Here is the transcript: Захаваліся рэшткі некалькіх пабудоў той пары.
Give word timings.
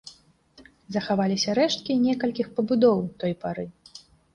Захаваліся 0.95 1.57
рэшткі 1.61 2.01
некалькіх 2.09 2.47
пабудоў 2.59 3.09
той 3.23 3.33
пары. 3.47 3.73